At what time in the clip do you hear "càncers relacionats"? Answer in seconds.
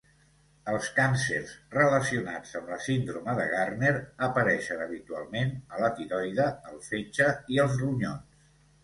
0.99-2.55